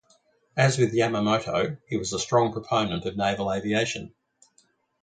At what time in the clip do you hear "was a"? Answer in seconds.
1.95-2.17